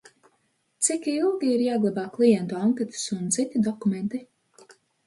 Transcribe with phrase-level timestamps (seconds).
[0.87, 4.27] Cik ilgi ir jāglabā klientu anketas un citi dokumenti?